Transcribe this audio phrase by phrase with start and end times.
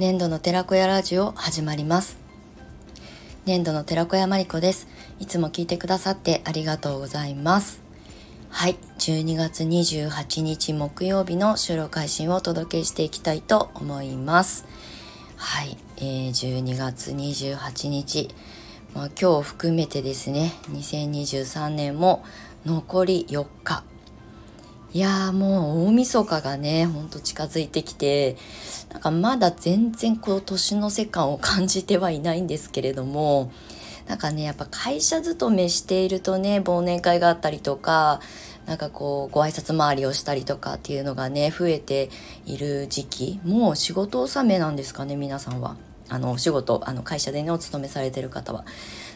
[0.00, 2.16] 年度の寺子屋ラジオ始まります。
[3.44, 4.88] 年度の寺子屋まりこです。
[5.18, 7.82] いつも聞いてくださってありがとうございます。
[8.48, 8.78] はい。
[8.98, 14.64] 12月28日木曜日の収録配信をお届けしていきたいと思います。
[15.36, 18.30] はい、えー、12月28日。
[18.94, 20.54] まあ、今日含めてですね。
[20.70, 22.24] 2023年も
[22.64, 23.89] 残り4日。
[24.92, 28.36] いやーもう大晦日がねほんと近づいてきて
[28.92, 33.52] なんかまだ全然こう年の瀬感を感じてはいないんですけれども
[34.08, 38.20] なんかねやっぱ会社勤めしているとね忘年会があったりとか
[38.66, 42.10] なんかこうご挨拶回りをしたりとかっていうのがね増えて
[42.44, 45.76] いる時期もう仕事納めなんですかね皆さんは。
[46.12, 48.64] あのお仕事あの会社でねお勤めされてる方は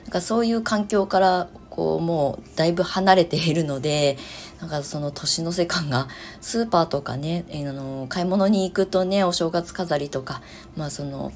[0.05, 4.17] なんかそういう環境からこうもうだいぶ離れているので
[4.61, 6.09] なんかその年の瀬感が
[6.41, 10.41] スーパーとかねあの買い物に行くとねお正月飾りとか
[10.77, 11.33] まあその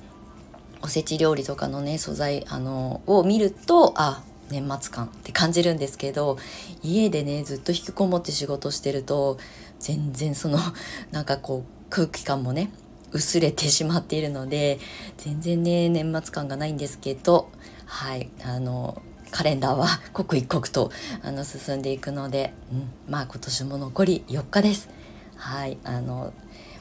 [0.80, 6.38] おせち料理とかのね素材あのを見るとあ年末感って感じるんですけど
[6.82, 9.38] 家でねずっと引きこもって仕事してると
[9.78, 10.58] 全然その
[11.10, 12.70] なんかこう空気感もね
[13.12, 14.78] 薄れてしまっているので
[15.16, 17.48] 全然ね年末感がないんですけど
[17.88, 20.90] はいあのカレンダーは刻一刻と
[21.22, 24.88] あの進んでいくので、うん、まあ今年も残り4日です。
[25.36, 26.32] はいあの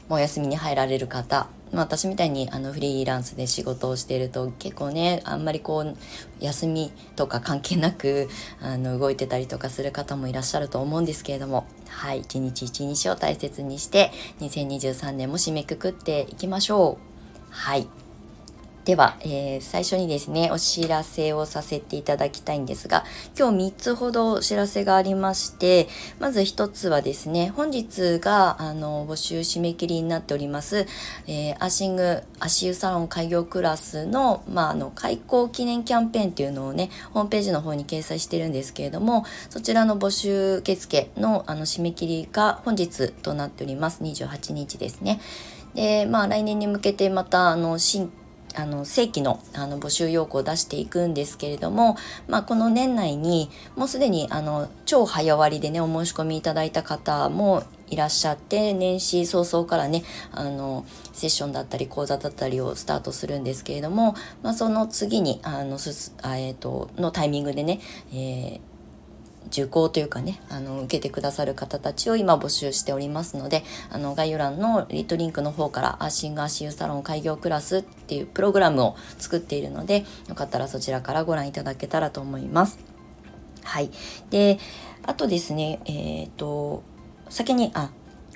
[0.08, 5.96] もう休みに入られる方ま、私みたいにあのフリーランスで仕事をしていると結構ねあんまりこう
[6.40, 8.28] 休みとか関係なく
[8.60, 17.08] あの動いてたりとかする方もいらっしゃると思うんですけれどもはい一日一日を大切にして2023年も締めくくっていきましょう。
[17.50, 17.86] はい
[18.88, 23.04] では、えー、最初にですね、お知らせをさせていただきたいんですが、
[23.38, 30.86] 今日3つほどお知らせがありまして、まず1つはですね、本日が、あの、募集締め切りになっております、
[31.26, 44.02] えー、アーシング足湯サロン開業クラスの、まあ、あの、開校記念キャンペーンっていうのをね、ホームページの方に掲載してるんですけれども、そちらの募集受付の、あの、締め切りが本日となっております。
[44.02, 45.20] 28日ですね。
[45.74, 48.10] で、まあ、来年に向けてまた、あの、新
[48.58, 51.96] あの正規のあの募集要項を出していくんですけれども、
[52.26, 60.02] まあ、この年内にもうすでにあの超早割でねお申し込みいただいた方もいらっしゃって年始早々からね
[60.32, 67.80] あのセッションだったり講座だったりをスタートするんですけれども、まあ、その次にあのす、えーとのタイミングでね、
[68.12, 68.67] えー
[69.48, 82.78] 受講というかねあの受けてくださる方たちを今募集しておりますのであの概要欄のリットリンクの方からアーシングアシユーサロン開業クラスっていうプログラムを作っているのでよかったらそちらからご覧いただけたらと思います。
[83.68, 83.90] はい。
[84.30, 84.58] で、
[85.02, 86.82] あとですね、えっ、ー、と、
[87.28, 87.90] 先に、あ、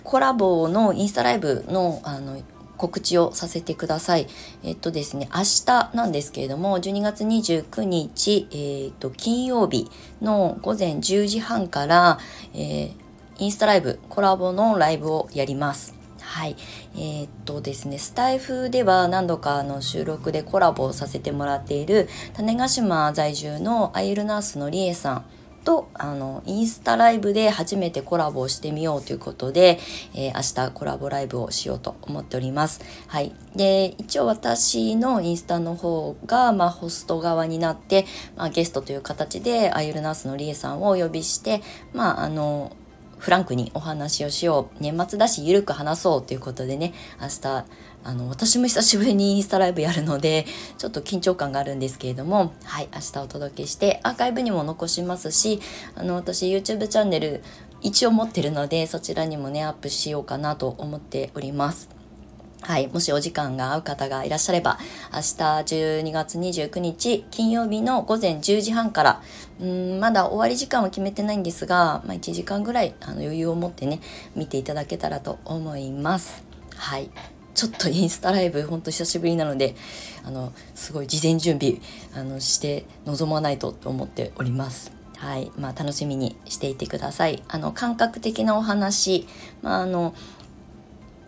[0.05, 2.39] コラボのインスタライブのあの
[2.83, 4.27] 告知をさせてください。
[4.65, 9.89] えっとですね、明日なんですけれども、12月29日、えー、っと、金曜日
[10.21, 12.19] の午前10時半から、
[12.55, 12.93] えー、
[13.39, 15.95] インスタライブ、コラボのライブをやります。
[16.21, 16.57] はい。
[16.97, 25.25] えー、っとですね、スタイフでは何度かの収録でコラボをさせてもらっている種子島在住のアイルナースのりえさん
[25.65, 29.79] とあのインスタライブで初めてコラボをしてみようということで、
[30.15, 32.81] えー、明日コラボライブをしようと思っております。
[33.07, 33.33] はい。
[33.57, 38.07] で、一応私のインスタの方が、まあ、ホスト側になって、
[38.37, 41.63] まあ、ゲストという形でアイルナースのりえさんをお呼びして、
[41.93, 42.77] まあ、あの、
[43.23, 44.83] フランクにお話をしよう。
[44.83, 47.65] 年末だし、ゆるく話そうということでね、明日、
[48.03, 50.45] あの、私も久しぶりにインスタライブやるので、
[50.77, 55.61] ちょっと緊張感があるんですけれども、はい、明日お届けして、アーカイブにも残しますし、
[55.95, 57.45] あの、私 YouTube チャンネル
[57.81, 62.02] 一応持ってるので、そちらにもね、アップしようかなと思っております。
[62.63, 62.87] はい。
[62.87, 64.79] もしお時間が合う方がいらっしゃれば、
[65.13, 65.23] 明日
[66.01, 69.23] 12月29日金曜日の午前10時半から、
[69.61, 74.01] うんまだ終わり時間は決めてないんですが、まあ、1時間ぐらいあの余裕を持ってね、
[74.37, 76.45] 見ていただけたらと思います。
[76.77, 77.11] はい。
[77.55, 79.75] ちょっとインスタライブほんと久しぶりなので、
[80.25, 81.79] あの、すごい事前準備
[82.15, 84.93] あのして臨まないとと思っております。
[85.17, 85.53] はい。
[85.57, 87.43] まあ、楽しみにしていてください。
[87.49, 89.27] あの、感覚的なお話、
[89.63, 90.15] まあ、あの、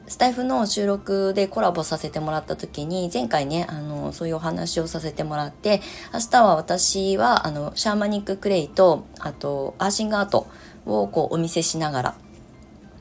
[0.06, 5.80] スタイフの収録でコラボさせてもらった時に前回ねあのそういうお話をさせてもらって
[6.12, 10.46] 明日は私はあのシャーマニッククレイとあとアーシングアート
[10.84, 12.14] をこうお見せしながら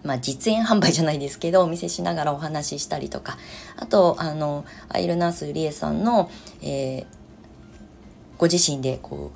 [0.04, 3.38] まあ、実演販売じゃないですけどお見せしながらお話ししたりとか
[3.78, 6.30] あとあのアイルナースリエさんの、
[6.62, 7.06] えー、
[8.38, 9.32] ご自身でこ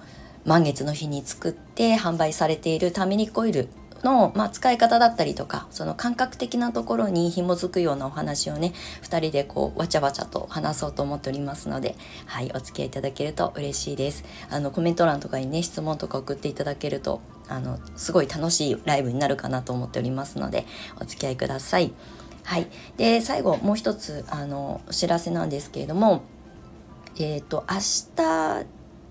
[0.46, 3.70] う満月の日に作って販売されているターメリックオイル
[4.04, 8.74] の、まあ、使い方だったりとかその感覚的なところに紐づくようなお話をね
[9.04, 11.96] 2人でこうわちゃわちゃと話そうと思っておりますので
[12.26, 14.24] はいお付き合いいただけると嬉しいです。
[14.50, 20.66] あのコメント欄とかにね質問とか送っていただけるとあのすごい楽しいライブになるかなと思っておりますので
[21.00, 21.92] お付き合いください。
[22.44, 26.24] はい、で最後もう一つあのお知らせなんですけれども
[27.20, 27.78] えっ、ー、と明
[28.16, 28.66] 日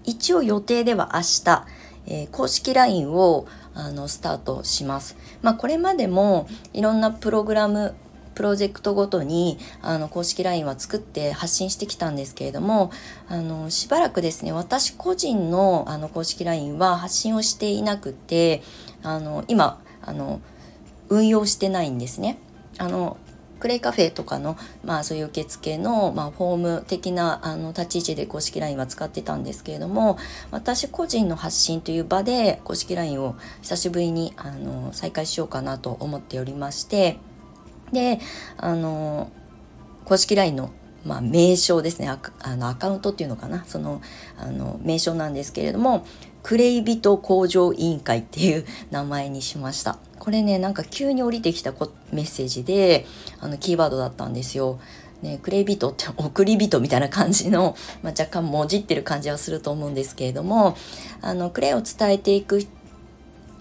[0.05, 1.67] 一応予定では明日、
[2.07, 5.17] えー、公式 LINE をあのスタートします。
[5.43, 7.95] まあ、これまでもいろんなプログラム
[8.35, 12.91] プロジェクトごとにあの公式 LINE は作って発信してきたんですけれども
[13.29, 18.63] あのしばらくですね私個人のあの公式 LINE は発信をしていなくて
[19.03, 20.41] あの今あの
[21.09, 22.39] 運用してないんですね。
[22.79, 23.17] あの
[23.59, 30.19] クレイカフェとかの、まあ、そういう受付の、まあ、フォーム的なあの立ち位置で公式 LINE は使ってたんですけれども
[30.51, 37.19] 私個人の発信という場で公式 LINE を久しぶりにあの再開しようかなと思っておりまして
[37.93, 38.21] で
[38.57, 39.31] あの
[40.05, 40.71] 公式 LINE の
[41.07, 42.09] まあ、名称ですね。
[42.09, 43.65] あのアカウントっていうのかな。
[43.65, 44.03] その
[44.37, 46.05] あの名称なんですけれども
[46.47, 53.05] クレイ人向上委員会っていう名前にしましたこれねなんか急に降りてきたメッセージで
[53.41, 54.79] あのキーワードだったんですよ。
[55.23, 60.77] ね、クレイビトって送り人みたいな感じの、まあ、若干もじってる感じはすると思うんですけれども
[61.23, 62.61] あのクレイを伝えていく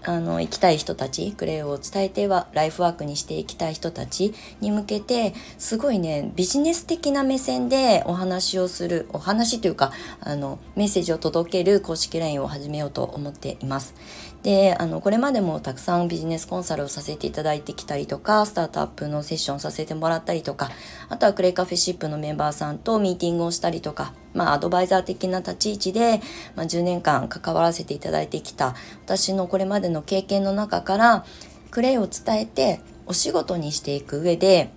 [0.06, 13.94] あの行きたい人たちクレイを伝えてはライフワークにしていきたい人たちに向けてすごいねビジネス的な目線でお話をするお話というかあのメッセージを届ける公式 LINE を始めようと思っています。
[14.42, 20.70] であのこれまでもたくさんビジネスコンサルをさせていただいてきたりとかスタートアップのセッションさせてもらったりとか
[21.08, 26.20] あとはクレイカフェシップのメンバーさんとミーティングをしたりとかまあ、アドバイザー的な立ち位置で、
[26.54, 28.74] まあ、10年間関わらせていただいてきた。
[29.04, 31.24] 私のこれまでの経験の中から
[31.70, 34.70] クレイを伝えてお仕事にしていく上で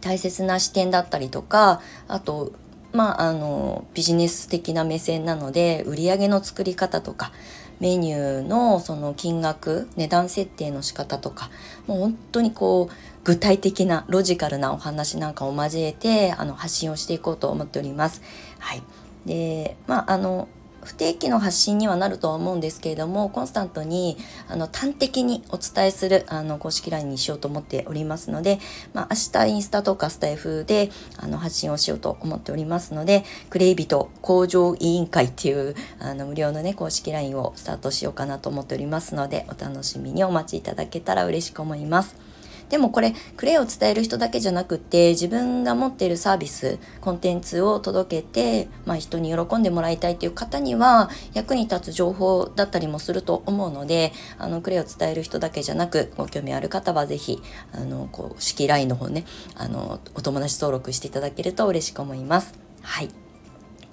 [0.00, 2.52] 大切な視点だったりとかあと
[2.92, 7.32] まあ、あのビジネス的な目線なので売り上げの作り方とか
[7.80, 11.50] メニューのその金額値段設定の仕方とか
[11.88, 12.94] もう本当にこう
[13.24, 18.22] 具体的なロジカルなお話なんかを交えてあの発信をしていこうと思っております。
[18.58, 18.82] はい、
[19.26, 20.48] でまああの
[20.84, 24.18] 不定期の発信にはなるとは思うんですけれどもコンスタントに
[24.48, 28.60] あの端的にお伝えするあの公式 LINE にしようと思っておりますので、
[28.92, 42.23] まあ、明日インスタとかスタイフであの発信をしようと思っておりますのでクレイビト工場委員会っていうあの無料のね公式 LINE をスタートしようかなと思っておりますのでお楽しみにお待ちいただけたら嬉しく思います。
[42.68, 59.24] でもこれクレイを伝える人だけじゃなくて自分が持っているサービスコンテンツを届けて、まあ、人に喜んでもらいたいという方には役に立つ情報だったりもすると思うのであのクレイを伝える人だけじゃなくご興味ある方は是非あの公式 LINE の方ね
[59.54, 62.54] あのお友達登録していただけると嬉しく思います。
[62.82, 63.08] はい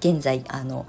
[0.01, 0.87] 現在あの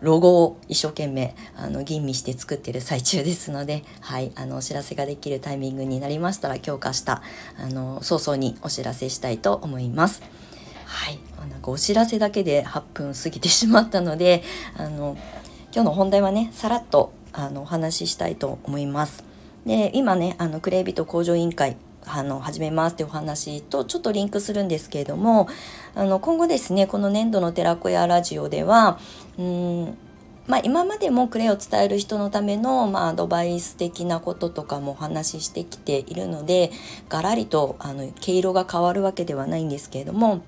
[0.00, 7.22] ロゴを一生懸命あの吟味して作ってる最中ですので、はい、あのお知らせができるタイミングになりましたら強化した
[7.58, 10.22] あの早々にお知らせしたいと思います。
[10.84, 11.18] はい、
[11.50, 14.42] なんかお知らせだけで8分過ぎてしまったので
[14.76, 15.16] あの
[15.72, 19.24] 今日の本題はねさらっとあのお話ししたいと思います。
[19.66, 21.76] で今ねあのクレイビト工場委員会
[22.08, 25.48] あの始めますっていうお話とちょっとリンクするんですけれども
[25.94, 29.00] あの今後ですねこの年度の寺子屋ラジオでは
[29.38, 29.98] うん
[30.46, 36.70] まあ、今までもクレイを伝える人のための、まあ、アドバイス的なこととかもお話ししてきているので
[37.08, 40.42] ガラリとあの毛色が変わるわけではないんですけれども、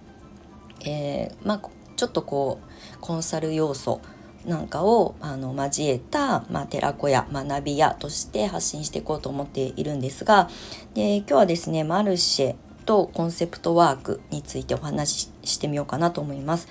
[0.86, 1.62] えー、まあ、
[1.96, 4.00] ちょっとこうコンサル要素
[4.46, 10.48] なんかをあの交えた、まあ、寺子屋学び屋として発信していこうと思っているんですが
[10.94, 16.68] で今日はですねマルシェとコンセプトワークについてお話ししてみようかなと思います。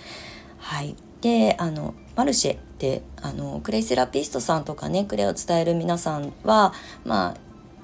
[0.57, 6.74] はい、であのマルシェってあのクレイセラピストさんとかねクレイを伝える皆さんは
[7.05, 7.38] まあ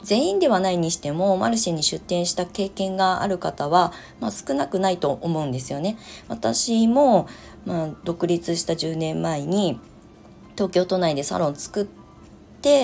[0.03, 5.97] 全員ではないにしてもマルシェに出店した経験がある方は、まあ、少なくないと思うんですよね。
[6.27, 7.27] 私も、
[7.65, 9.79] まあ、独立した10年前に
[10.55, 12.02] 東京都内でサロン作って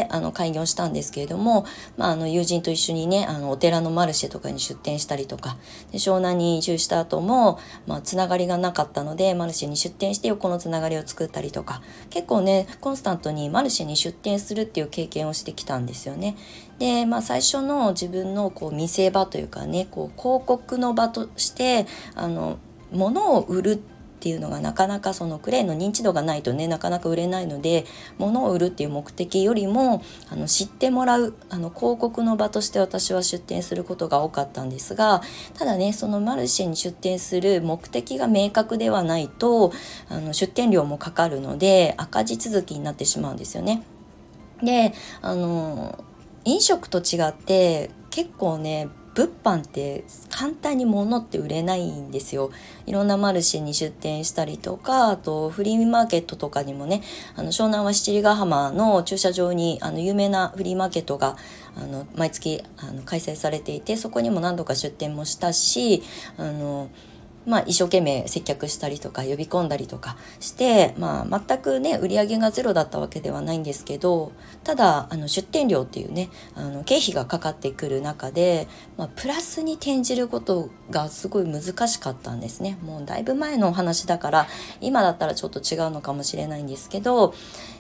[0.09, 1.65] あの開業したんですけれども、
[1.98, 5.57] まあ、あの友人と一緒にねあのお寺のマルシェとかに出店したりとか
[5.91, 16.36] で湘南に移住した後も、まあ、つながりがなかったのでマルシェに出店して横のつながりを作ったりとか結構ねコンスタントにマルシェに出店するっていう経験をしてきたんですよね。
[16.79, 22.57] で、まあ、最初の自分のこう見せ場というかねこう広告の場としてあの
[22.91, 27.86] 物を売るっっていうのがなかなかそのクレーンの認知度がないとねなかなか売れないので
[28.18, 35.22] 物を売るっていう目的よりもあの知ってもらうあの広告の場として私は出店することが多かったんですが
[35.54, 39.72] ただねそのマルシェに出店する目的が明確ではないと
[40.10, 43.84] あの出店料もかかるので赤字続きになってしまうんですよね。
[44.62, 46.04] であの
[46.44, 52.52] 飲食と違って結構ね物販って簡単に物って売れないんですよ。
[52.86, 57.04] いろんなマルシェに出店したりとか、あとフリーマーケットとかにもね、
[57.36, 61.36] あの湘南は七里ヶ浜の駐車場にあの有名なフリーマーケットが
[61.76, 66.02] あの毎月あの開催されていて、そこにも何度か出店もしたし、
[66.38, 66.90] あの
[67.46, 74.31] まあ、一生懸命接客したりとか呼び込んだりとかして、まあ、全くね売り上げがゼロだったわけではないんですけど
[74.63, 78.67] ただあの出店料っていうねあの経費がかかってくる中で、
[78.98, 82.77] まあ、プラスに転じることがすごい難しかったんですね。
[82.84, 84.48] もうだいぶ前のお話だから
[84.81, 87.34] 今だったらちょっと違うのかもしれないんですけど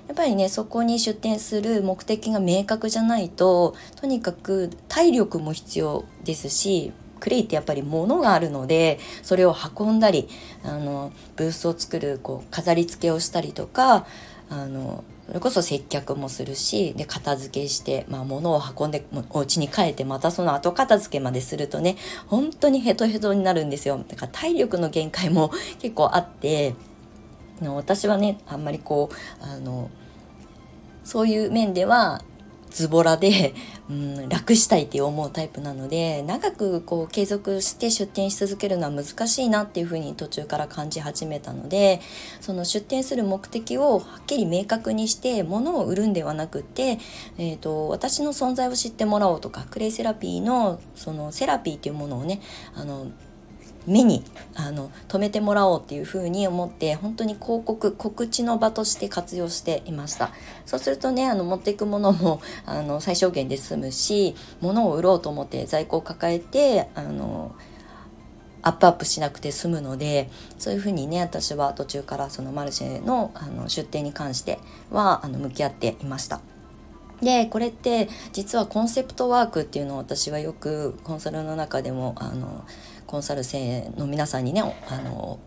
[0.07, 10.27] やっぱりねそこに出店する目的が明確じゃないととにかく体力も必要ですしクレイってやっぱり物があるのでそれを運んだり
[10.63, 14.05] あのブースを作るこう飾り付けをしたりとか
[14.49, 24.03] あのそれこそ接客もするしで片付けして、まあ、物を運んでお家に帰ってまたその後片付けまでするとね本当にヘトヘトになるんですよ。
[24.07, 26.73] だから体力の限界も 結構あって
[27.61, 29.91] 私はねあんまりこうあの
[31.03, 32.23] そういう面では
[32.71, 33.53] ズボラで、
[33.89, 42.01] うん、楽したいって思うタイプなので長くこう継続して出店し続けるのは難しいなっていうふうに途中から感じ始めたので
[42.41, 46.99] その出店する目的をはっきり明確にして物を売るんではなくて、
[47.37, 52.41] えーと、私の存在を知ってもらおうとかクレイセラピーのそのセラピーっていうものをね
[52.75, 53.07] あの
[53.87, 54.23] 目に
[54.55, 60.31] あの止めてもらおうっていうふうに思って本当に広告告知の場として活用していました
[60.65, 67.55] そうするとねあの持っていくものもあの最小限で済むし物を売ろうと思って在庫を抱えてあの
[68.61, 74.59] アップアップしなくて済むのでそういうふうにね私は途中からそのマルシェのあの出店に関して
[74.91, 76.41] はあの向き合っていました。
[77.21, 82.65] でこれって実はコンセプトワークっていうのを私はよくコンサルの中でもあの
[83.07, 85.39] コンサル生の皆さんにねあの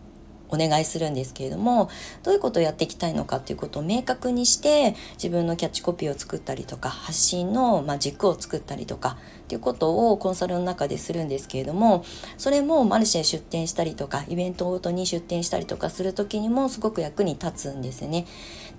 [0.53, 1.89] お願いするんですけれども
[2.21, 12.05] どういうことをやっていきたいのかっていうことを明確にして自分のキャッチコピーを作ったりとか発信の、ま軸を作ったりとかっていうことをコンサルの中でするんですけれども
[12.37, 18.25] それもマルシェ出店したりとかイベントごとに出店したりとかする時にもすごく役に立つんですね。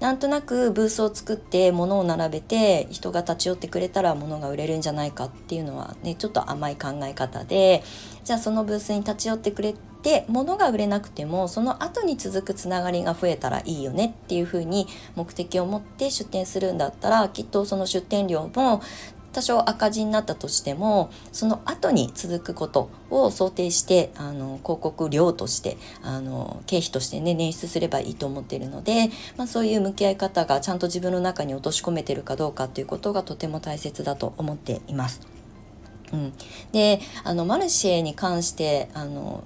[0.01, 7.83] なんとなくブースを作って物を並べて人が立ち寄ってくれたら物が売れるんじゃないかっていうのはねちょっと甘い考え方で
[8.25, 14.87] じゃあそのブースに立ち寄ってくれて物が売れなくてもその後に続くつながりが増えたらいいよねっていうふうに
[15.17, 18.83] 目的を持って出店するんだったらきっとその出店料も
[19.35, 35.21] 多少赤字になったとしてもその後に続くことを想定してあの広告料としてあの経費としてね捻出すればいいと思っているので、まあ、そういう向き合い方がちゃんと自分の中に落とし込めてるかどうかということがとても大切だと思っています。
[36.13, 36.33] うん、
[36.71, 39.43] であのマルシェに関してあの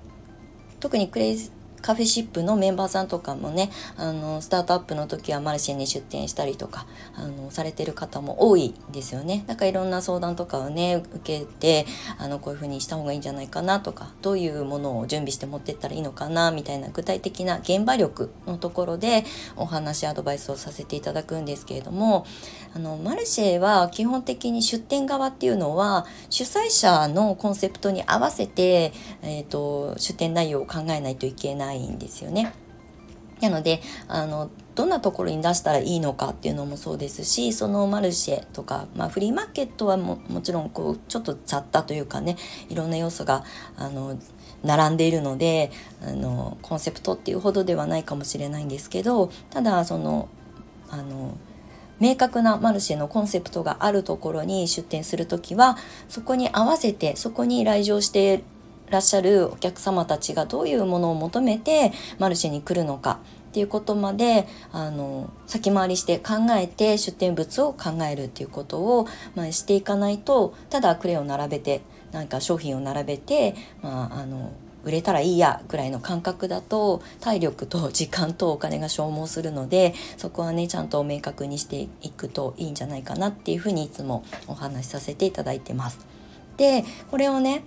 [0.80, 1.50] 特にクレイ
[1.82, 9.44] カフェシップのメンバーさんとかもねあのスタートアップの時はマルシェに出店したりとかあのされてる方も多いですよね。
[9.46, 11.86] だからいろんな相談とかをね受けて
[12.18, 19.24] あのこういうふうにした方がいいんじゃないかなとかどういうものを準備して持ってったらいいのかなみたいな具体的な現場力のところで
[19.56, 22.26] お話アドバイスをさせていただくんですけれども
[22.74, 28.92] あのマルシェは基本的に出店側っていうのは主催者のコンセプトに合わせて、
[29.22, 31.67] えーと出店内容を考えないといけない。
[31.68, 32.52] ないんですよね。
[33.40, 42.36] なのであのどんなところに出したらいいのかっていうのもそうですしそのマルシェとか、まあ、フリーマーケットはもちろんこうちょっと雑多というかね
[42.68, 43.44] いろんな要素が
[43.76, 44.18] あの
[44.64, 45.70] 並んでいるので
[46.02, 50.28] あのコンセプトっていうほどではないかもしれないんですけどただその
[50.90, 51.36] あの
[52.00, 55.76] 明確なマルシェのコンセプトがあるところに出店する時は
[56.08, 58.42] そこに合わせてそこに来場して
[58.90, 71.80] らっしゃるお客様たちがどういうものを求めてマルシェに来るのかっていうことまであの先回りして考えて出店物を考えるっていうことを、まあ、していかないとただクレを並べて
[72.12, 74.52] なんか商品を並べて、まあ、あの
[74.84, 85.98] 売れたらいいやぐらいの感覚だと体力と 時間とお金が消耗するのでそこはねちゃんと明確にしていくといいんじゃないかなっていうふうにいつもお話しさせていただいてます。
[86.56, 87.64] でこれをね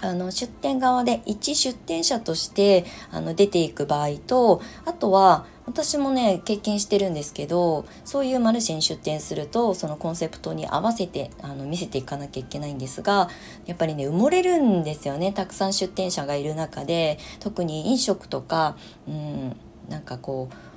[0.00, 13.28] あの出店側で一出店者としてあの出ていく場合とあとは私もね経験してるんですけどそういうマルシェに出店するとそのコンセプトに合わせてあの見せていかなきゃいけないんですが
[13.66, 15.32] やっぱりね埋もれるんですよね。
[15.32, 18.76] たくさん出店者がいる中で特に飲食とか
[19.06, 19.56] うん
[19.88, 20.69] なんかこう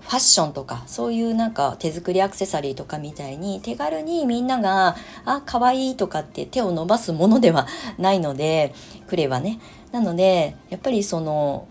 [0.00, 7.66] ファッションとかそういうなんか手作りアクセサリーとかみたいに手軽にみんながあ可愛いとかって手を伸ばすものでは
[7.98, 8.74] ないので
[9.06, 9.60] クレはね。
[9.92, 11.66] なのでやっぱりその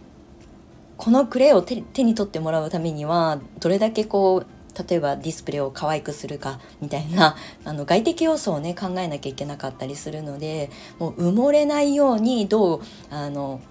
[0.98, 4.59] このクレイを手に取ってもらうためにはどれだけこう
[4.89, 10.69] 例えばディスプレイを可愛くするかみたいな あの外的要素をね考えなきゃいけなかったりするので
[11.00, 13.62] もう埋もれないようにどうあの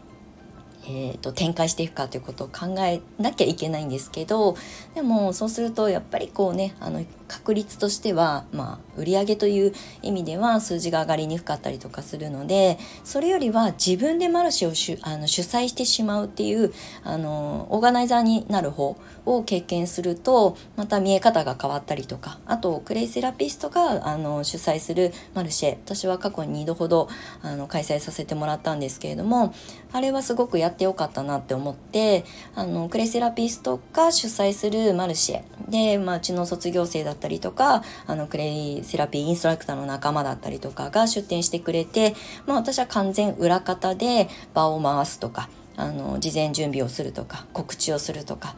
[0.84, 4.56] えーと、展開していくかということを考えなきゃいけないんですけど
[4.94, 16.72] でもそうするとやっぱりこうねあの確率としては、まあ、売上という意味では数字が上がりにくかったりとかするのでそれよりは自分でマルシェを主あの主催してしまうっていう
[17.04, 27.08] あのオーガナイザーになる方を経験するとまた見え方が変わったりとかあとクレイセラピストがあの主催するマルシェ私は過去に2度ほど
[27.42, 29.54] あの開催させてもらったんですけれども
[29.92, 42.14] あれはすごくやってよかったなって思ってあのクレイセラピストが主催するマルシェで、まあ、うちの卒業生だったりとかあのクレイセラピーインストラクターの仲間だったりとかが出展してくれて、
[42.46, 48.56] まあ、私は完全裏方で場を回すとかあの事前準備をするとか告知をするとか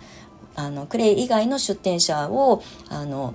[0.55, 3.35] あのクレイ以外の出店者をあの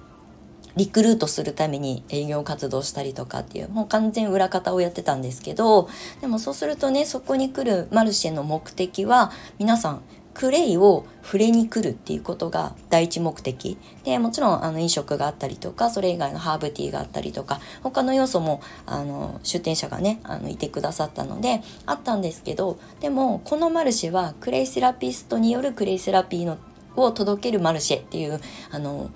[0.75, 5.87] リクルートするために営業活動したりとかっていうもう完全裏方をやってたんですけど
[6.19, 10.01] でもそうするとねそこに来るマルシェの目的は皆さん
[10.35, 13.77] クレイを触れに来るっていうことが第一目的。
[14.03, 26.57] でもちろんあの飲食があったりとかそれ以外のハーブティーがあったりとか他の要素もあの出店者がねあのいてくださったのであったんですけどでもこのマルシェはクレイセラピストによるクレイセラピーの
[26.95, 28.39] を届けるマルシェっていう
[28.71, 29.09] あの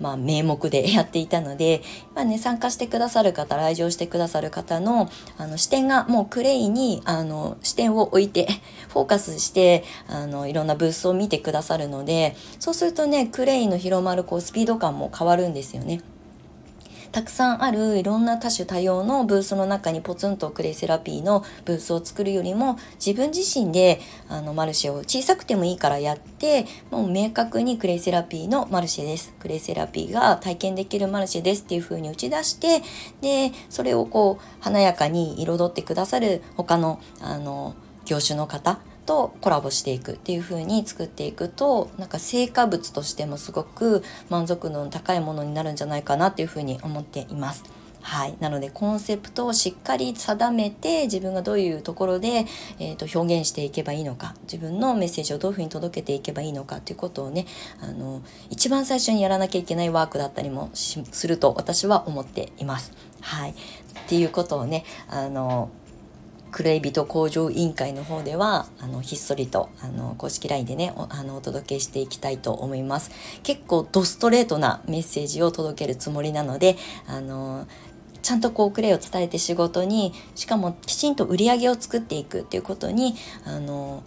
[0.00, 1.82] まあ、名目でやっていたので、
[2.14, 8.48] まあね、参加してくださる方来場してくださる方のあの視点がもうクレイにあの視点を置いて
[8.88, 16.00] フォーカスしてあのいろんなブースを見てくださるのでそうするとねクレイの広まるこうスピード感も変わるんですよね。
[17.14, 29.32] たくさんあるいろんな多種多様のブースの中にポツンとクレイセラピーのブースを作るよりも自分自身であのマルシェを小さくてもいいからやってもう明確にクレイセラピーのマルシェです。
[29.38, 32.82] クレイセラピーが体験できるマルシェですっていう風に打ち出して
[33.20, 47.64] でそれをこう華やかに彩ってくださる他のあの業種の方とコラボしていくっていう風に作っていくとなんか成果物としてもすごく満足度の高いものになるんじゃないかなっていう風に思っています。
[48.04, 52.44] はい、なのでコンセプトをしっかり定めて自分がどういうところで、
[52.78, 57.46] えー、と表現していけばいいのか自分のメッセージをどういうふうに届けていけばいいのかっていうことをね
[57.80, 62.92] あの一番最初にやらなきゃいけないワークだったりもすると私は思っています。
[63.22, 63.54] はい、っ
[64.06, 65.70] ていうことをねあの
[66.54, 73.10] クレイ人工場委員会の方ではあのひっそりとあの公式 LINE でねおあのお届けしていきたいと思います。
[73.42, 76.76] 結構ドストレートなメッセージを届けるつもりなので
[77.08, 77.66] あの
[78.22, 84.04] ちゃんとこうクレイを伝えて仕事にしかもきちんと売り上げを作っていくっていうことにあの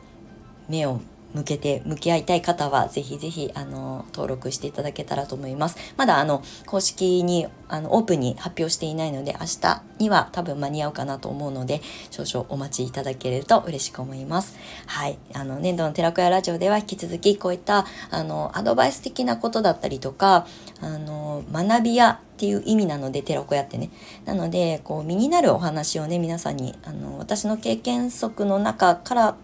[0.69, 1.01] 目を
[1.33, 5.77] 向けて向き合いたい方はぜひぜひあの登録していただけたらと思います。
[5.97, 14.57] まだあの公式にあのオープンに発表していないので明日には多分間に合うかなと思うので少々お待ちいただけると嬉しく思います。
[14.85, 15.17] はい。
[15.33, 20.47] あの年度の寺子屋ラジオでは引き続きこういったあのアドバイス的なことだったりとか
[20.81, 23.89] あの学び屋っていう意味なので寺子屋ってね。
[24.25, 29.35] なのでこう身になるお話をね皆さんにあの私の経験則の中から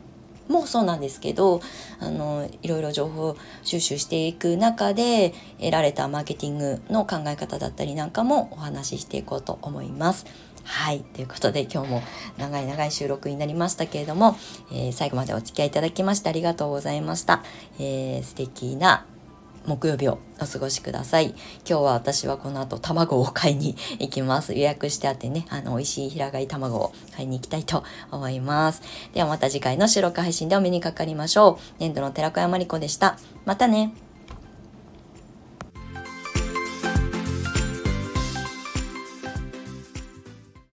[0.54, 1.62] もそうなんですけど
[2.00, 10.26] あのいろいろ情報収集していく中で得られたマーケティングの考え方だったりなんかもお話ししていこうと思います。
[10.63, 11.02] はい。
[11.02, 12.04] ということで今日も
[12.38, 14.38] 長い長い収録になりましたけれども、
[14.72, 17.44] えー、最後までお付き合いいただきましてありがとうございました。
[17.80, 19.06] えー、素敵な
[19.65, 21.30] 木曜日をお過ごしください。
[21.30, 24.54] 今日は私はこの後卵を買いに行きます。
[24.54, 28.82] 予約してあってね、あの、美味しい平飼い卵を買いに行きたいと思います。
[29.13, 31.76] ではまた次回の収録配信でお目にかかりましょう。
[31.80, 33.17] 年度の寺子山理子でした。
[33.45, 33.93] またね。